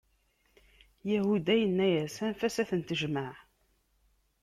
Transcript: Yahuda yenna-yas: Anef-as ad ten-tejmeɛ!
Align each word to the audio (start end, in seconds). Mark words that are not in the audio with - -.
Yahuda 1.09 1.53
yenna-yas: 1.57 2.15
Anef-as 2.25 2.55
ad 2.61 2.67
ten-tejmeɛ! 2.69 3.31